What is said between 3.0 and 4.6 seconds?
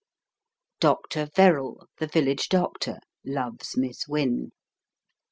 loves Miss Wynne.